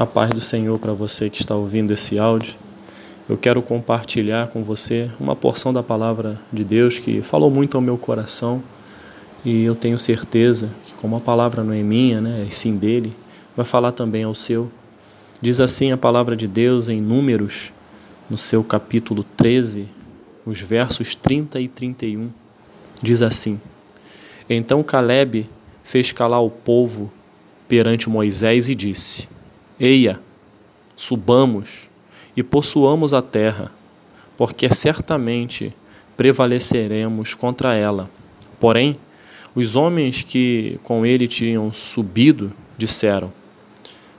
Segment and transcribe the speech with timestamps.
[0.00, 2.54] A paz do Senhor para você que está ouvindo esse áudio.
[3.28, 7.82] Eu quero compartilhar com você uma porção da palavra de Deus que falou muito ao
[7.82, 8.62] meu coração
[9.44, 13.14] e eu tenho certeza que, como a palavra não é minha, né, é sim dele,
[13.54, 14.72] vai falar também ao seu.
[15.38, 17.70] Diz assim a palavra de Deus em Números,
[18.30, 19.86] no seu capítulo 13,
[20.46, 22.30] os versos 30 e 31.
[23.02, 23.60] Diz assim:
[24.48, 25.46] Então Caleb
[25.84, 27.12] fez calar o povo
[27.68, 29.28] perante Moisés e disse:
[29.80, 30.20] Eia,
[30.94, 31.88] subamos
[32.36, 33.72] e possuamos a terra,
[34.36, 35.74] porque certamente
[36.18, 38.10] prevaleceremos contra ela.
[38.60, 38.98] Porém,
[39.54, 43.32] os homens que com ele tinham subido disseram: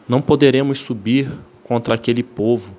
[0.10, 1.32] Não poderemos subir
[1.64, 2.76] contra aquele povo,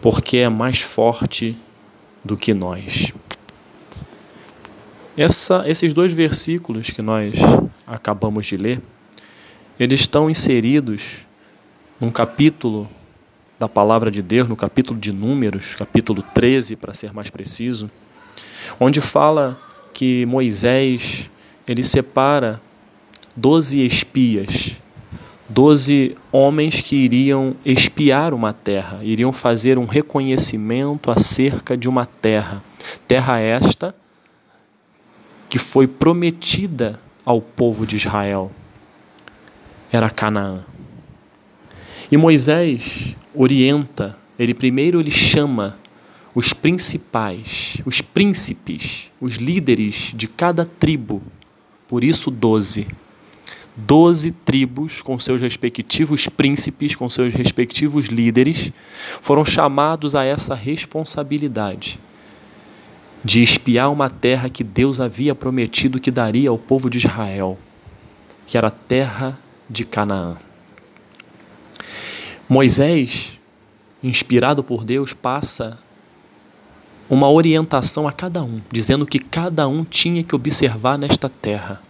[0.00, 1.56] porque é mais forte
[2.24, 3.12] do que nós.
[5.16, 7.34] Essa, esses dois versículos que nós
[7.84, 8.80] acabamos de ler,
[9.76, 11.26] eles estão inseridos
[12.00, 12.88] num capítulo
[13.58, 17.90] da palavra de Deus, no capítulo de Números, capítulo 13, para ser mais preciso,
[18.78, 19.58] onde fala
[19.92, 21.28] que Moisés
[21.66, 22.60] ele separa
[23.34, 24.76] doze espias,
[25.48, 32.62] doze homens que iriam espiar uma terra, iriam fazer um reconhecimento acerca de uma terra,
[33.08, 33.94] terra esta
[35.48, 38.52] que foi prometida ao povo de Israel.
[39.90, 40.64] Era Canaã.
[42.10, 45.78] E Moisés orienta, ele primeiro ele chama
[46.34, 51.20] os principais, os príncipes, os líderes de cada tribo,
[51.86, 52.86] por isso doze.
[53.76, 58.72] Doze tribos com seus respectivos príncipes, com seus respectivos líderes,
[59.20, 62.00] foram chamados a essa responsabilidade
[63.22, 67.58] de espiar uma terra que Deus havia prometido que daria ao povo de Israel,
[68.46, 70.38] que era a terra de Canaã.
[72.48, 73.38] Moisés,
[74.02, 75.78] inspirado por Deus, passa
[77.10, 81.82] uma orientação a cada um, dizendo que cada um tinha que observar nesta terra.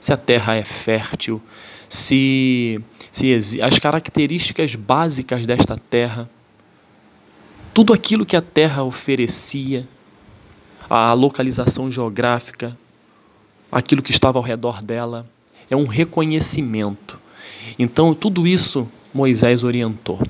[0.00, 1.40] Se a terra é fértil,
[1.88, 6.28] se, se as características básicas desta terra,
[7.72, 9.88] tudo aquilo que a terra oferecia,
[10.88, 12.76] a localização geográfica,
[13.70, 15.24] aquilo que estava ao redor dela,
[15.70, 17.20] é um reconhecimento.
[17.78, 20.20] Então, tudo isso Moisés orientou.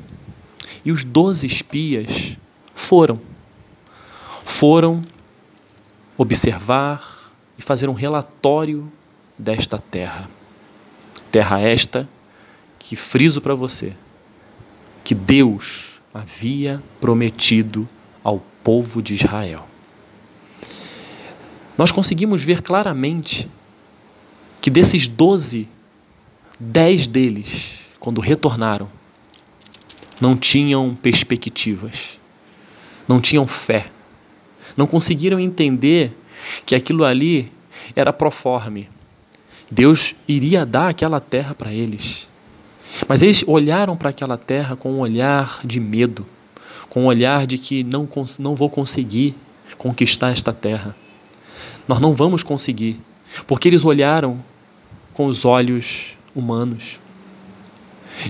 [0.85, 2.37] E os doze espias
[2.75, 3.21] foram.
[4.45, 5.03] Foram
[6.17, 8.91] observar e fazer um relatório
[9.39, 10.29] desta terra.
[11.31, 12.09] Terra esta
[12.79, 13.95] que friso para você,
[15.05, 17.89] que Deus havia prometido
[18.25, 19.67] ao povo de Israel.
[21.79, 23.49] Nós conseguimos ver claramente
[24.61, 25.69] que desses doze,
[26.59, 28.89] dez deles quando retornaram,
[30.21, 32.19] não tinham perspectivas,
[33.07, 33.87] não tinham fé,
[34.77, 36.17] não conseguiram entender
[36.65, 37.53] que aquilo ali
[37.95, 38.89] era proforme.
[39.71, 42.27] Deus iria dar aquela terra para eles.
[43.07, 46.27] Mas eles olharam para aquela terra com um olhar de medo,
[46.89, 48.09] com um olhar de que não,
[48.39, 49.37] não vou conseguir
[49.79, 50.97] conquistar esta terra.
[51.87, 53.01] Nós não vamos conseguir,
[53.47, 54.43] porque eles olharam
[55.15, 56.99] com os olhos humanos.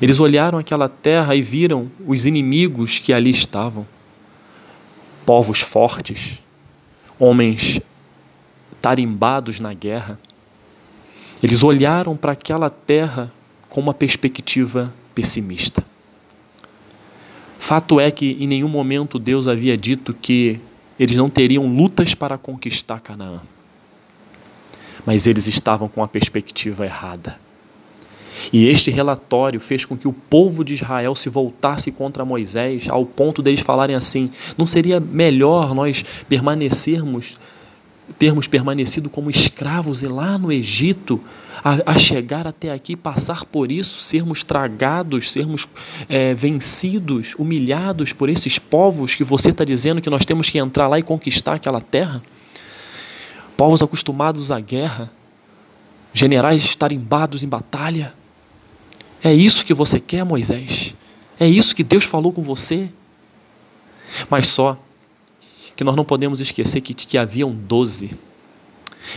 [0.01, 3.87] Eles olharam aquela terra e viram os inimigos que ali estavam.
[5.25, 6.41] Povos fortes,
[7.19, 7.81] homens
[8.81, 10.19] tarimbados na guerra.
[11.43, 13.33] Eles olharam para aquela terra
[13.69, 15.85] com uma perspectiva pessimista.
[17.59, 20.61] Fato é que em nenhum momento Deus havia dito que
[20.99, 23.41] eles não teriam lutas para conquistar Canaã.
[25.07, 27.39] Mas eles estavam com a perspectiva errada.
[28.53, 33.05] E este relatório fez com que o povo de Israel se voltasse contra Moisés, ao
[33.05, 37.39] ponto deles falarem assim: não seria melhor nós permanecermos,
[38.19, 41.21] termos permanecido como escravos e lá no Egito,
[41.63, 45.69] a, a chegar até aqui, passar por isso, sermos tragados, sermos
[46.09, 50.89] é, vencidos, humilhados por esses povos que você está dizendo que nós temos que entrar
[50.89, 52.23] lá e conquistar aquela terra?
[53.57, 55.11] Povos acostumados à guerra,
[56.15, 58.15] generais tarimbados em batalha
[59.23, 60.95] é isso que você quer, Moisés?
[61.39, 62.91] É isso que Deus falou com você?
[64.29, 64.79] Mas só
[65.77, 68.11] que nós não podemos esquecer que, que haviam doze.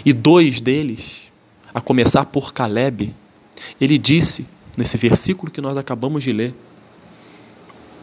[0.05, 1.31] E dois deles,
[1.73, 3.13] a começar por Caleb,
[3.79, 4.47] ele disse,
[4.77, 6.53] nesse versículo que nós acabamos de ler,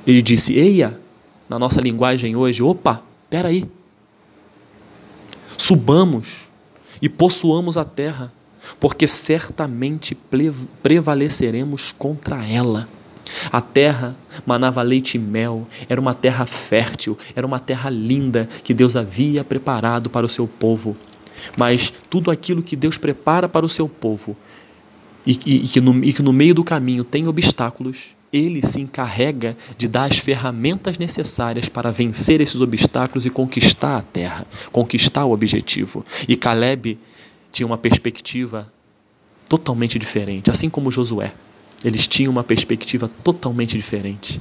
[0.07, 1.01] ele disse: Eia,
[1.49, 3.69] na nossa linguagem hoje, opa, peraí,
[5.57, 6.51] subamos
[7.01, 8.33] e possuamos a terra
[8.79, 10.17] porque certamente
[10.83, 12.89] prevaleceremos contra ela.
[13.51, 18.75] A terra manava leite e mel, era uma terra fértil, era uma terra linda que
[18.75, 20.97] Deus havia preparado para o seu povo.
[21.57, 24.37] Mas tudo aquilo que Deus prepara para o seu povo
[25.27, 28.81] e, e, e, que, no, e que no meio do caminho tem obstáculos, ele se
[28.81, 35.25] encarrega de dar as ferramentas necessárias para vencer esses obstáculos e conquistar a terra, conquistar
[35.25, 36.05] o objetivo.
[36.29, 36.99] E Caleb
[37.51, 38.73] tinha uma perspectiva
[39.49, 41.33] totalmente diferente, assim como Josué.
[41.85, 44.41] Eles tinham uma perspectiva totalmente diferente.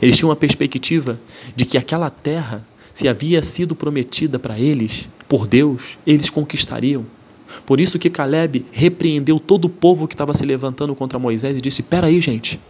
[0.00, 1.20] Eles tinham uma perspectiva
[1.54, 7.04] de que aquela terra, se havia sido prometida para eles por Deus, eles conquistariam.
[7.64, 11.60] Por isso que Caleb repreendeu todo o povo que estava se levantando contra Moisés e
[11.60, 12.60] disse: "Espera aí, gente.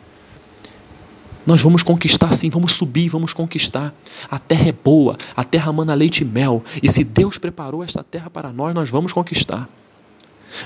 [1.49, 3.95] Nós vamos conquistar sim, vamos subir, vamos conquistar.
[4.31, 8.05] A terra é boa, a terra mana leite e mel, e se Deus preparou esta
[8.05, 9.67] terra para nós, nós vamos conquistar."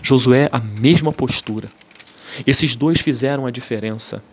[0.02, 1.68] Josué, a mesma postura.
[2.44, 4.24] Esses dois fizeram a diferença.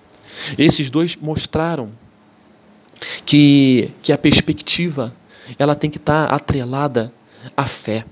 [0.58, 1.92] Esses dois mostraram
[3.28, 5.14] que, que a perspectiva
[5.60, 7.14] ela tem que estar atrelada
[7.56, 8.06] à fé.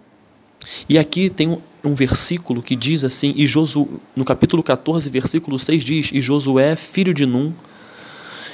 [0.87, 5.57] E aqui tem um, um versículo que diz assim, e Josué, no capítulo 14, versículo
[5.57, 7.51] 6 diz: E Josué, filho de Num,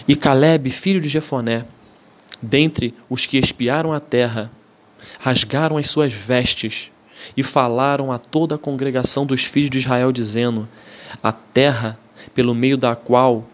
[0.07, 1.65] e Caleb, filho de Jefoné,
[2.41, 4.51] dentre os que espiaram a terra,
[5.19, 6.91] rasgaram as suas vestes
[7.37, 10.67] e falaram a toda a congregação dos filhos de Israel, dizendo:
[11.21, 11.97] A terra
[12.33, 13.45] pelo meio da qual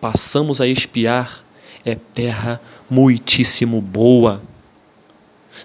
[0.00, 1.44] passamos a espiar
[1.84, 4.42] é terra muitíssimo boa.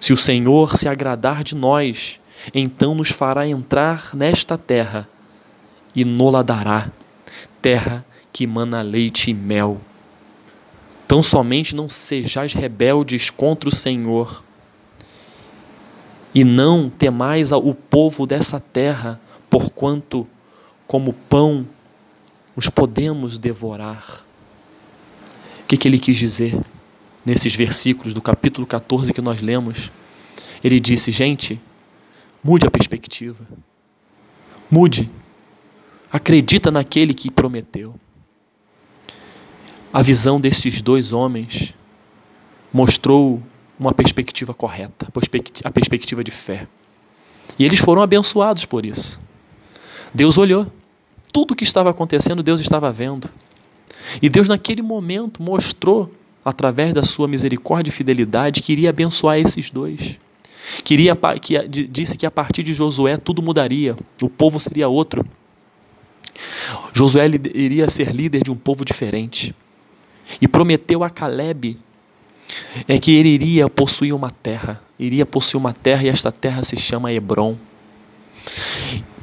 [0.00, 2.20] Se o Senhor se agradar de nós,
[2.54, 5.08] então nos fará entrar nesta terra
[5.94, 6.90] e nola dará,
[7.60, 9.80] terra que mana leite e mel.
[11.12, 14.42] Tão somente não sejais rebeldes contra o Senhor,
[16.34, 19.20] e não temais o povo dessa terra,
[19.50, 20.26] porquanto,
[20.86, 21.68] como pão,
[22.56, 24.24] os podemos devorar.
[25.62, 26.58] O que, que ele quis dizer
[27.26, 29.92] nesses versículos do capítulo 14 que nós lemos?
[30.64, 31.60] Ele disse: gente,
[32.42, 33.46] mude a perspectiva,
[34.70, 35.10] mude,
[36.10, 37.94] acredita naquele que prometeu.
[39.92, 41.74] A visão desses dois homens
[42.72, 43.42] mostrou
[43.78, 45.06] uma perspectiva correta,
[45.64, 46.66] a perspectiva de fé.
[47.58, 49.20] E eles foram abençoados por isso.
[50.14, 50.66] Deus olhou.
[51.32, 53.28] Tudo o que estava acontecendo, Deus estava vendo.
[54.20, 56.12] E Deus, naquele momento, mostrou,
[56.44, 60.18] através da sua misericórdia e fidelidade, que iria abençoar esses dois.
[60.84, 65.24] Queria, que, disse que a partir de Josué tudo mudaria, o povo seria outro.
[66.92, 69.54] Josué iria ser líder de um povo diferente.
[70.40, 71.78] E prometeu a Caleb
[72.86, 76.76] é que ele iria possuir uma terra, iria possuir uma terra e esta terra se
[76.76, 77.56] chama Hebron.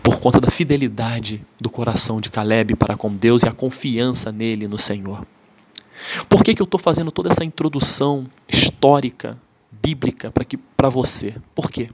[0.01, 4.67] Por conta da fidelidade do coração de Caleb para com Deus e a confiança nele,
[4.67, 5.25] no Senhor.
[6.27, 9.37] Por que, que eu estou fazendo toda essa introdução histórica,
[9.71, 10.31] bíblica,
[10.75, 11.35] para você?
[11.53, 11.89] Por quê?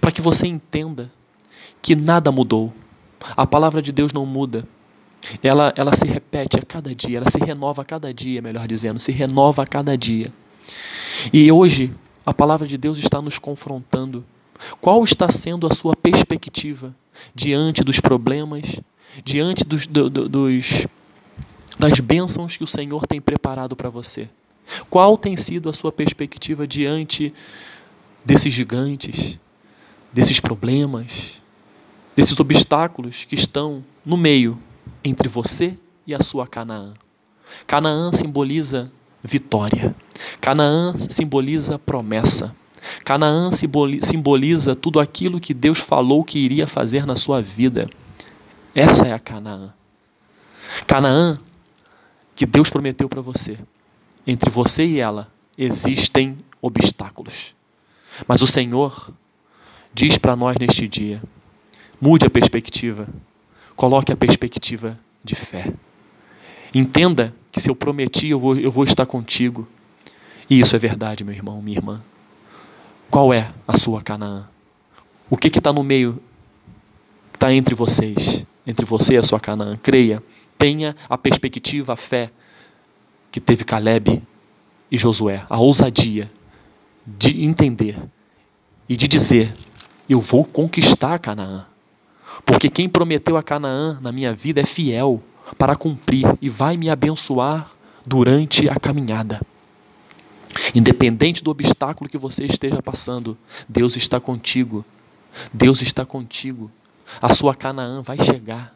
[0.00, 1.10] Para que você entenda
[1.82, 2.72] que nada mudou.
[3.36, 4.66] A palavra de Deus não muda
[5.42, 8.98] ela, ela se repete a cada dia, ela se renova a cada dia, melhor dizendo,
[8.98, 10.32] se renova a cada dia.
[11.32, 11.92] E hoje
[12.24, 14.24] a palavra de Deus está nos confrontando.
[14.80, 16.94] Qual está sendo a sua perspectiva
[17.34, 18.80] diante dos problemas,
[19.24, 20.86] diante dos, do, do, dos,
[21.78, 24.28] das bênçãos que o Senhor tem preparado para você?
[24.90, 27.32] Qual tem sido a sua perspectiva diante
[28.24, 29.38] desses gigantes,
[30.12, 31.40] desses problemas,
[32.14, 34.58] desses obstáculos que estão no meio
[35.04, 35.76] entre você
[36.06, 36.94] e a sua Canaã.
[37.66, 38.90] Canaã simboliza
[39.22, 39.94] vitória.
[40.40, 42.54] Canaã simboliza promessa.
[43.04, 47.88] Canaã simboliza tudo aquilo que Deus falou que iria fazer na sua vida.
[48.74, 49.72] Essa é a Canaã.
[50.86, 51.36] Canaã
[52.34, 53.58] que Deus prometeu para você.
[54.26, 57.54] Entre você e ela existem obstáculos.
[58.26, 59.12] Mas o Senhor
[59.92, 61.22] diz para nós neste dia:
[62.00, 63.08] mude a perspectiva
[63.78, 65.72] Coloque a perspectiva de fé.
[66.74, 69.68] Entenda que se eu prometi, eu vou, eu vou estar contigo.
[70.50, 72.02] E isso é verdade, meu irmão, minha irmã.
[73.08, 74.48] Qual é a sua Canaã?
[75.30, 76.20] O que está no meio?
[77.32, 79.76] Está entre vocês, entre você e a sua Canaã.
[79.80, 80.20] Creia,
[80.58, 82.32] tenha a perspectiva, a fé
[83.30, 84.20] que teve Caleb
[84.90, 86.28] e Josué, a ousadia
[87.06, 87.96] de entender
[88.88, 89.54] e de dizer:
[90.08, 91.64] Eu vou conquistar Canaã.
[92.44, 95.22] Porque quem prometeu a Canaã na minha vida é fiel
[95.56, 97.70] para cumprir e vai me abençoar
[98.06, 99.40] durante a caminhada.
[100.74, 103.36] Independente do obstáculo que você esteja passando,
[103.68, 104.84] Deus está contigo.
[105.52, 106.70] Deus está contigo.
[107.20, 108.74] A sua Canaã vai chegar.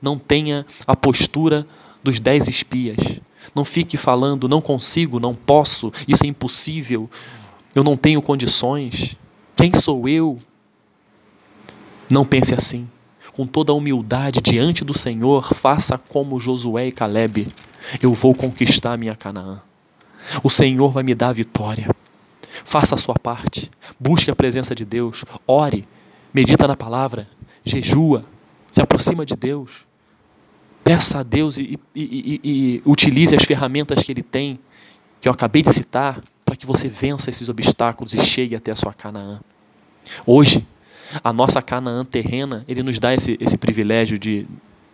[0.00, 1.66] Não tenha a postura
[2.02, 2.96] dos dez espias.
[3.54, 7.08] Não fique falando, não consigo, não posso, isso é impossível,
[7.74, 9.16] eu não tenho condições.
[9.54, 10.38] Quem sou eu?
[12.10, 12.88] Não pense assim.
[13.32, 17.48] Com toda a humildade diante do Senhor, faça como Josué e Caleb.
[18.00, 19.60] Eu vou conquistar minha Canaã.
[20.42, 21.88] O Senhor vai me dar a vitória.
[22.64, 23.70] Faça a sua parte.
[23.98, 25.24] Busque a presença de Deus.
[25.46, 25.86] Ore.
[26.32, 27.28] Medita na palavra.
[27.64, 28.24] Jejua.
[28.70, 29.86] Se aproxima de Deus.
[30.82, 34.58] Peça a Deus e, e, e, e utilize as ferramentas que Ele tem,
[35.20, 38.76] que eu acabei de citar, para que você vença esses obstáculos e chegue até a
[38.76, 39.40] sua Canaã.
[40.24, 40.64] Hoje,
[41.22, 44.46] a nossa Canaã terrena, Ele nos dá esse, esse privilégio de,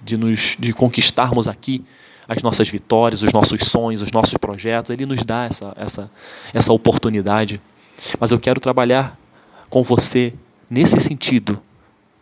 [0.02, 1.84] de, nos, de conquistarmos aqui
[2.28, 4.90] as nossas vitórias, os nossos sonhos, os nossos projetos.
[4.90, 6.10] Ele nos dá essa, essa,
[6.52, 7.60] essa oportunidade.
[8.18, 9.18] Mas eu quero trabalhar
[9.68, 10.32] com você
[10.68, 11.60] nesse sentido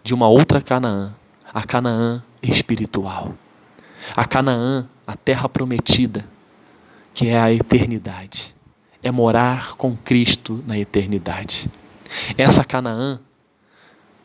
[0.02, 1.14] de uma outra Canaã,
[1.52, 3.34] a Canaã espiritual.
[4.16, 6.24] A Canaã, a terra prometida,
[7.12, 8.54] que é a eternidade.
[9.02, 11.70] É morar com Cristo na eternidade.
[12.36, 13.20] Essa Canaã,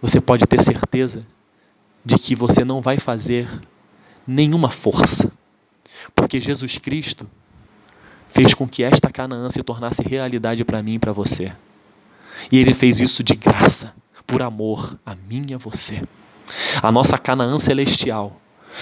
[0.02, 1.25] você pode ter certeza
[2.04, 3.50] de que você não vai fazer
[4.28, 5.32] nenhuma força,
[6.14, 7.28] porque Jesus Cristo
[8.30, 11.52] fez com que esta Canaã se tornasse realidade para mim e para você.
[12.52, 13.94] E ele fez isso de graça,
[14.28, 16.02] por amor a mim e a você.
[16.82, 18.40] A nossa Canaã celestial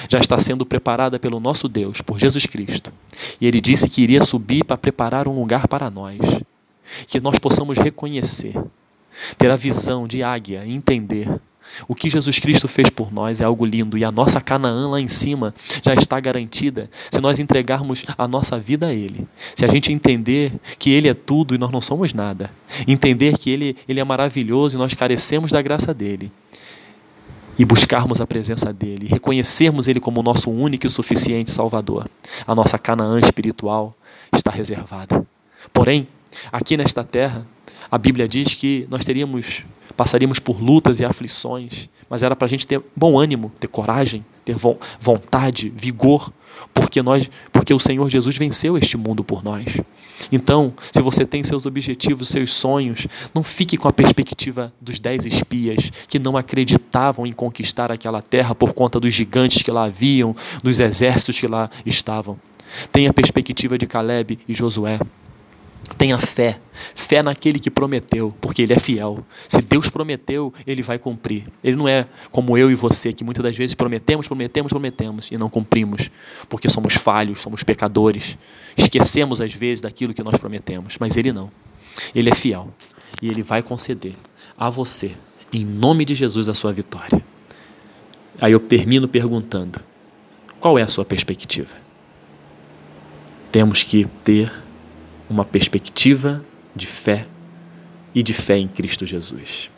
[0.10, 2.92] já está sendo preparada pelo nosso Deus, por Jesus Cristo.
[3.40, 6.18] E ele disse que iria subir para preparar um lugar para nós,
[7.08, 8.56] que nós possamos reconhecer,
[9.38, 11.40] ter a visão de águia entender
[11.88, 13.98] o que Jesus Cristo fez por nós é algo lindo.
[13.98, 18.60] E a nossa Canaã lá em cima já está garantida se nós entregarmos a nossa
[18.60, 19.28] vida a Ele.
[19.56, 22.52] Se a gente entender que Ele é tudo e nós não somos nada,
[22.88, 26.32] entender que Ele, Ele é maravilhoso e nós carecemos da graça dele,
[27.58, 32.10] e buscarmos a presença dele, reconhecermos ele como nosso único e suficiente Salvador,
[32.48, 33.96] a nossa Canaã espiritual
[34.34, 35.24] está reservada.
[35.72, 36.08] Porém,
[36.52, 37.46] aqui nesta terra,
[37.90, 39.64] a Bíblia diz que nós teríamos,
[39.96, 44.26] passaríamos por lutas e aflições, mas era para a gente ter bom ânimo, ter coragem,
[44.44, 44.56] ter
[45.00, 46.32] vontade, vigor,
[46.74, 49.78] porque nós, porque o Senhor Jesus venceu este mundo por nós.
[50.32, 55.26] Então, se você tem seus objetivos, seus sonhos, não fique com a perspectiva dos dez
[55.26, 60.36] espias que não acreditavam em conquistar aquela terra por conta dos gigantes que lá haviam,
[60.64, 62.40] dos exércitos que lá estavam.
[62.92, 65.00] Tenha a perspectiva de Caleb e Josué.
[65.98, 66.60] Tenha fé,
[66.96, 69.24] fé naquele que prometeu, porque ele é fiel.
[69.48, 71.46] Se Deus prometeu, ele vai cumprir.
[71.64, 75.38] Ele não é como eu e você, que muitas das vezes prometemos, prometemos, prometemos e
[75.38, 76.10] não cumprimos,
[76.50, 78.38] porque somos falhos, somos pecadores.
[78.76, 81.52] Esquecemos às vezes daquilo que nós prometemos, mas ele não.
[82.14, 82.74] Ele é fiel
[83.22, 84.16] e ele vai conceder
[84.58, 85.12] a você,
[85.52, 87.24] em nome de Jesus, a sua vitória.
[88.42, 89.80] Aí eu termino perguntando:
[90.60, 91.76] qual é a sua perspectiva?
[93.52, 94.52] Temos que ter
[95.34, 96.44] uma perspectiva
[96.76, 97.26] de fé
[98.14, 99.72] e de fé em Cristo Jesus.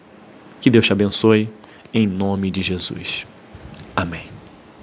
[0.59, 1.50] Que Deus te abençoe,
[1.93, 3.25] em nome de Jesus.
[3.95, 4.35] Amém.